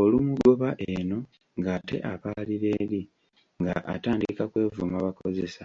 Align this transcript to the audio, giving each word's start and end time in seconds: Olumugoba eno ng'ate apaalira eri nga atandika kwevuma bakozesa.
Olumugoba 0.00 0.68
eno 0.94 1.18
ng'ate 1.58 1.96
apaalira 2.12 2.68
eri 2.82 3.02
nga 3.60 3.74
atandika 3.94 4.42
kwevuma 4.52 4.96
bakozesa. 5.06 5.64